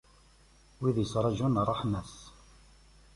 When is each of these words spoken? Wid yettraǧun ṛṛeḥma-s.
Wid 0.79 0.97
yettraǧun 0.99 1.59
ṛṛeḥma-s. 1.67 2.15